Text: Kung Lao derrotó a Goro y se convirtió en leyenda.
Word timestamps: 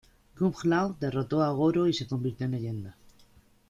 Kung 0.37 0.55
Lao 0.69 0.95
derrotó 0.99 1.43
a 1.43 1.51
Goro 1.51 1.85
y 1.87 1.93
se 1.93 2.07
convirtió 2.07 2.47
en 2.47 2.53
leyenda. 2.53 2.97